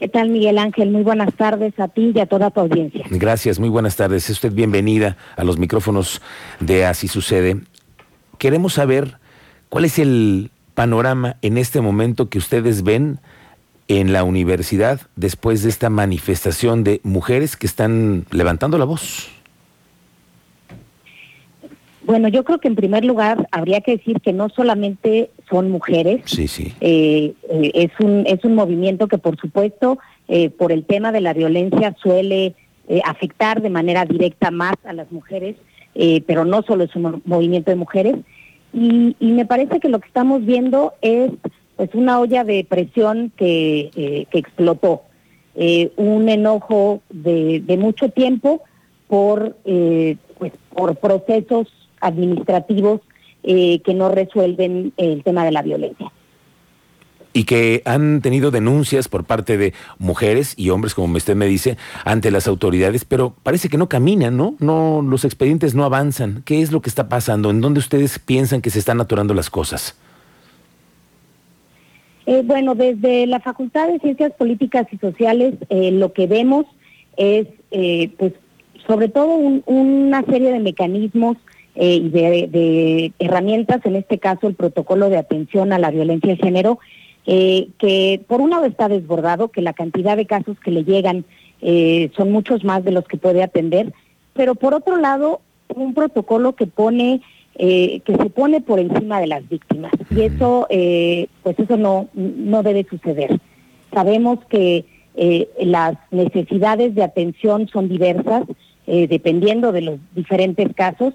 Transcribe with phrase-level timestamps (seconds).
[0.00, 0.90] ¿Qué tal, Miguel Ángel?
[0.90, 3.04] Muy buenas tardes a ti y a toda tu audiencia.
[3.10, 4.24] Gracias, muy buenas tardes.
[4.24, 6.22] Es usted bienvenida a los micrófonos
[6.58, 7.60] de Así Sucede.
[8.38, 9.18] Queremos saber
[9.68, 13.20] cuál es el panorama en este momento que ustedes ven
[13.88, 19.28] en la universidad después de esta manifestación de mujeres que están levantando la voz.
[22.02, 26.22] Bueno, yo creo que en primer lugar habría que decir que no solamente son mujeres.
[26.24, 26.72] Sí, sí.
[26.80, 31.20] Eh, eh, es, un, es un movimiento que, por supuesto, eh, por el tema de
[31.20, 32.54] la violencia suele
[33.04, 35.54] afectar de manera directa más a las mujeres,
[36.26, 38.16] pero no solo es un movimiento de mujeres.
[38.72, 41.30] Y, y, me parece que lo que estamos viendo es
[41.76, 45.02] pues una olla de presión que, que explotó.
[45.96, 48.60] un enojo de, de, mucho tiempo
[49.06, 51.68] por, pues, por procesos
[52.00, 53.00] administrativos
[53.42, 56.12] eh, que no resuelven el tema de la violencia.
[57.32, 61.78] Y que han tenido denuncias por parte de mujeres y hombres, como usted me dice,
[62.04, 64.56] ante las autoridades, pero parece que no caminan, ¿no?
[64.58, 66.42] No, los expedientes no avanzan.
[66.44, 67.48] ¿Qué es lo que está pasando?
[67.48, 69.96] ¿En dónde ustedes piensan que se están atorando las cosas?
[72.26, 76.66] Eh, bueno, desde la Facultad de Ciencias Políticas y Sociales, eh, lo que vemos
[77.16, 77.46] es,
[78.18, 78.34] pues,
[78.86, 79.34] sobre todo
[79.66, 81.38] una serie de mecanismos
[81.76, 86.36] eh, y de, herramientas, en este caso el protocolo de atención a la violencia de
[86.36, 86.80] género,
[87.26, 91.24] eh, que por un lado está desbordado, que la cantidad de casos que le llegan
[91.62, 93.92] eh, son muchos más de los que puede atender,
[94.32, 97.20] pero por otro lado un protocolo que pone
[97.56, 100.66] que se pone por encima de las víctimas y eso
[101.42, 103.38] pues eso no no debe suceder.
[103.92, 104.86] Sabemos que
[105.60, 108.44] las necesidades de atención son diversas
[108.86, 111.12] dependiendo de los diferentes casos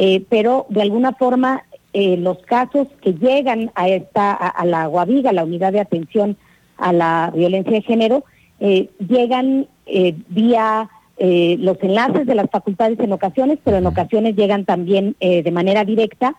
[0.00, 5.32] eh, pero de alguna forma eh, los casos que llegan a esta a, la Guaviga,
[5.32, 6.36] la unidad de atención
[6.76, 8.24] a la violencia de género,
[8.60, 9.66] eh, llegan
[10.28, 10.88] vía
[11.18, 16.36] los enlaces de las facultades en ocasiones, pero en ocasiones llegan también de manera directa.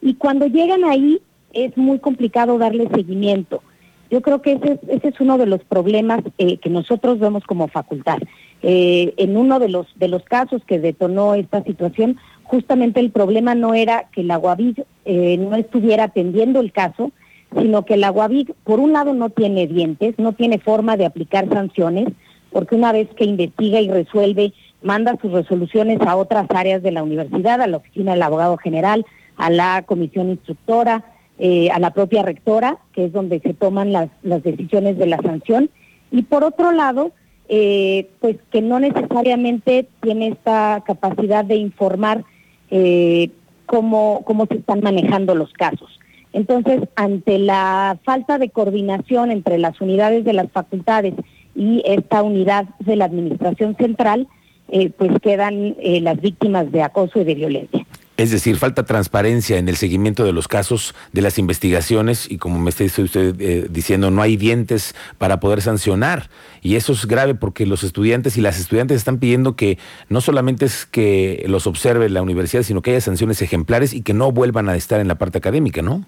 [0.00, 1.20] Y cuando llegan ahí
[1.52, 3.62] es muy complicado darle seguimiento.
[4.10, 8.20] Yo creo que ese, ese es uno de los problemas que nosotros vemos como facultad.
[8.62, 12.18] En uno de los, de los casos que detonó esta situación
[12.52, 17.10] justamente el problema no era que la UAVIG eh, no estuviera atendiendo el caso,
[17.58, 21.48] sino que la UAVIG, por un lado, no tiene dientes, no tiene forma de aplicar
[21.48, 22.08] sanciones,
[22.50, 24.52] porque una vez que investiga y resuelve,
[24.82, 29.06] manda sus resoluciones a otras áreas de la universidad, a la oficina del abogado general,
[29.38, 31.04] a la comisión instructora,
[31.38, 35.16] eh, a la propia rectora, que es donde se toman las, las decisiones de la
[35.22, 35.70] sanción.
[36.10, 37.12] Y por otro lado,
[37.48, 42.24] eh, pues que no necesariamente tiene esta capacidad de informar
[42.70, 43.30] eh,
[43.66, 45.98] cómo, cómo se están manejando los casos.
[46.32, 51.14] Entonces, ante la falta de coordinación entre las unidades de las facultades
[51.54, 54.28] y esta unidad de la Administración Central,
[54.68, 57.81] eh, pues quedan las víctimas de acoso y de violencia.
[58.22, 62.60] Es decir, falta transparencia en el seguimiento de los casos, de las investigaciones y como
[62.60, 66.30] me está usted eh, diciendo, no hay dientes para poder sancionar.
[66.62, 69.76] Y eso es grave porque los estudiantes y las estudiantes están pidiendo que
[70.08, 74.14] no solamente es que los observe la universidad, sino que haya sanciones ejemplares y que
[74.14, 76.04] no vuelvan a estar en la parte académica, ¿no?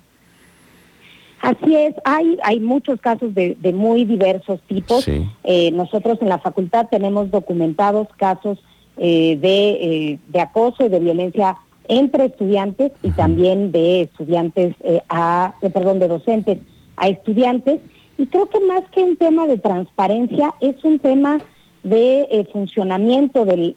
[1.40, 5.08] Así es, hay, hay muchos casos de, muy diversos tipos.
[5.42, 8.62] Eh, nosotros en la facultad tenemos documentados casos
[8.98, 11.56] eh, de, de acoso y de violencia
[11.88, 16.58] entre estudiantes y también de estudiantes eh, a, perdón, de docentes
[16.96, 17.80] a estudiantes.
[18.16, 21.38] Y creo que más que un tema de transparencia, es un tema
[21.82, 23.74] de eh, funcionamiento del,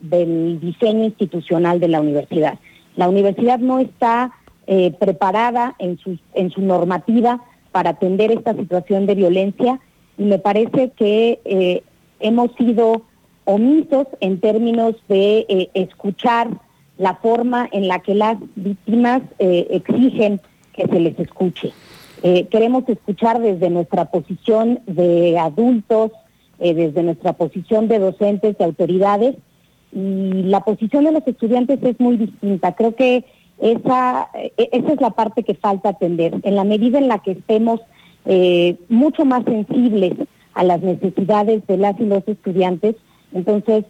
[0.62, 2.59] diseño institucional de la universidad.
[2.95, 4.31] La universidad no está
[4.68, 7.41] eh, preparada en su, en su normativa
[7.72, 9.79] para atender esta situación de violencia
[10.18, 11.84] y me parece que
[12.19, 13.03] hemos sido
[13.45, 16.50] omisos en términos de escuchar
[16.97, 20.41] la forma en la que las víctimas eh, exigen
[20.73, 21.71] que se les escuche.
[22.23, 26.11] Eh, queremos escuchar desde nuestra posición de adultos,
[26.59, 29.35] eh, desde nuestra posición de docentes, y autoridades,
[29.94, 32.73] y la posición de los estudiantes es muy distinta.
[32.73, 33.25] Creo que
[33.59, 36.35] esa, esa es la parte que falta atender.
[36.43, 37.81] En la medida en la que estemos
[38.89, 40.13] mucho más sensibles
[40.53, 42.97] a las necesidades de las y los estudiantes,
[43.31, 43.85] entonces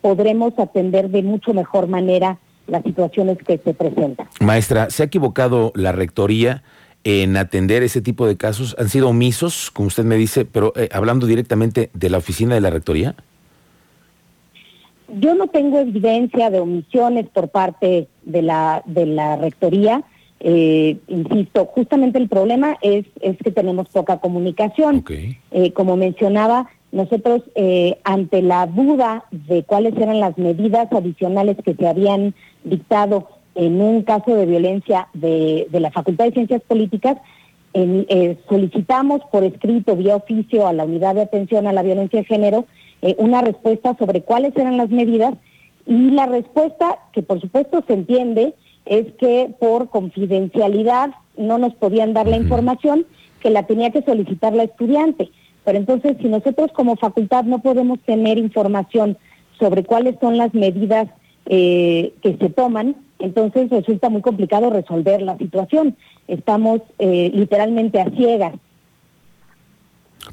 [0.00, 4.28] podremos atender de mucho mejor manera las situaciones que se presentan.
[4.40, 6.62] Maestra, ¿se ha equivocado la rectoría
[7.04, 8.74] en atender ese tipo de casos?
[8.78, 12.60] ¿Han sido omisos, como usted me dice, pero eh, hablando directamente de la oficina de
[12.60, 13.14] la rectoría?
[15.20, 20.02] Yo no tengo evidencia de omisiones por parte de la, de la rectoría.
[20.40, 25.04] Eh, insisto, justamente el problema es, es que tenemos poca comunicación.
[25.52, 31.74] Eh, como mencionaba, nosotros, eh, ante la duda de cuáles eran las medidas adicionales que
[31.74, 37.18] se habían dictado en un caso de violencia de, la Facultad de Ciencias Políticas,
[37.74, 42.26] eh, solicitamos por escrito, vía oficio, a la Unidad de Atención a la Violencia de
[42.26, 42.64] Género
[43.02, 45.34] eh, una respuesta sobre cuáles eran las medidas
[45.86, 48.54] y la respuesta, que por supuesto se entiende,
[48.86, 53.04] es que por confidencialidad no nos podían dar la información
[53.40, 55.30] que la tenía que solicitar la estudiante.
[55.64, 59.16] Pero entonces, si nosotros como facultad no podemos tener información
[59.58, 61.08] sobre cuáles son las medidas
[61.46, 65.96] eh, que se toman, entonces resulta muy complicado resolver la situación.
[66.28, 68.54] Estamos eh, literalmente a ciegas.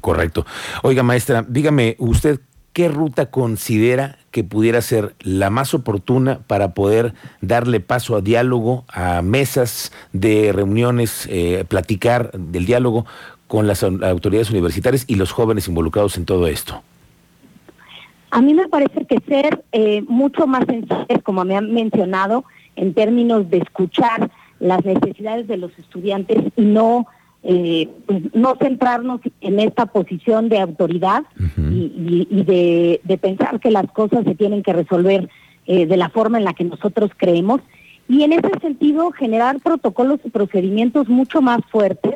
[0.00, 0.46] Correcto.
[0.82, 2.40] Oiga, maestra, dígame, ¿usted
[2.72, 7.12] qué ruta considera que pudiera ser la más oportuna para poder
[7.42, 13.04] darle paso a diálogo, a mesas de reuniones, eh, platicar del diálogo
[13.52, 16.82] con las autoridades universitarias y los jóvenes involucrados en todo esto?
[18.30, 22.46] A mí me parece que ser eh, mucho más sencillo, como me han mencionado,
[22.76, 27.06] en términos de escuchar las necesidades de los estudiantes y no
[27.42, 31.24] eh, pues, no centrarnos en esta posición de autoridad
[31.58, 35.28] y, de, pensar que las cosas se tienen que resolver
[35.66, 37.60] eh, de la forma en la que nosotros creemos
[38.08, 42.14] y en ese sentido generar protocolos y procedimientos mucho más fuertes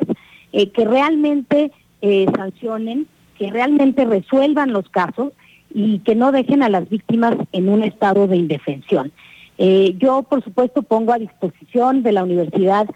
[0.57, 1.71] eh, que realmente
[2.01, 3.05] eh, sancionen,
[3.37, 5.33] que realmente resuelvan los casos
[5.71, 9.11] y que no dejen a las víctimas en un estado de indefensión.
[9.59, 12.87] Eh, yo, por supuesto, pongo a disposición de la universidad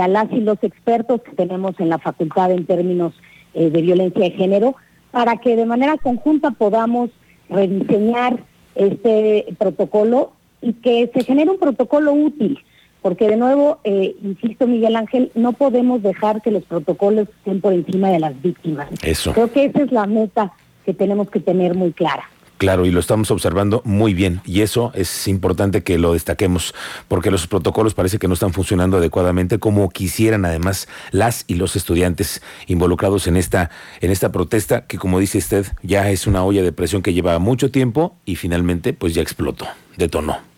[0.00, 3.12] a las y los expertos que tenemos en la facultad en términos
[3.52, 4.76] de violencia de género
[5.10, 7.10] para que de manera conjunta podamos
[7.50, 8.44] rediseñar
[8.76, 12.60] este protocolo y que se genere un protocolo útil
[13.02, 17.72] porque de nuevo, eh, insisto Miguel Ángel, no podemos dejar que los protocolos estén por
[17.72, 18.88] encima de las víctimas.
[19.02, 19.32] Eso.
[19.32, 20.52] Creo que esa es la meta
[20.86, 22.24] que tenemos que tener muy clara.
[22.62, 26.76] Claro, y lo estamos observando muy bien, y eso es importante que lo destaquemos,
[27.08, 31.74] porque los protocolos parece que no están funcionando adecuadamente como quisieran además las y los
[31.74, 33.70] estudiantes involucrados en esta,
[34.00, 37.36] en esta protesta, que como dice usted, ya es una olla de presión que lleva
[37.40, 39.66] mucho tiempo y finalmente pues ya explotó,
[39.96, 40.51] detonó.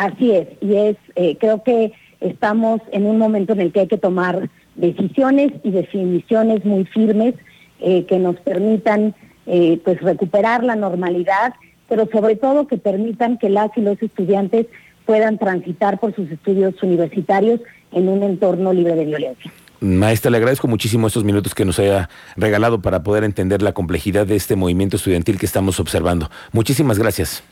[0.00, 3.86] Así es, y es, eh, creo que estamos en un momento en el que hay
[3.86, 7.34] que tomar decisiones y definiciones muy firmes
[7.80, 9.14] eh, que nos permitan
[9.44, 11.52] eh, pues recuperar la normalidad,
[11.86, 14.68] pero sobre todo que permitan que las y los estudiantes
[15.04, 17.60] puedan transitar por sus estudios universitarios
[17.92, 19.52] en un entorno libre de violencia.
[19.80, 24.26] Maestra, le agradezco muchísimo estos minutos que nos haya regalado para poder entender la complejidad
[24.26, 26.30] de este movimiento estudiantil que estamos observando.
[26.52, 27.42] Muchísimas gracias.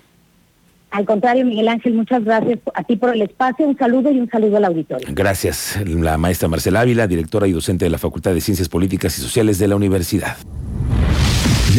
[0.90, 3.66] Al contrario, Miguel Ángel, muchas gracias a ti por el espacio.
[3.66, 5.06] Un saludo y un saludo al auditorio.
[5.12, 5.78] Gracias.
[5.86, 9.58] La maestra Marcela Ávila, directora y docente de la Facultad de Ciencias Políticas y Sociales
[9.58, 10.36] de la Universidad.